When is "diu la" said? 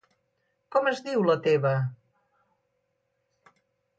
1.07-1.35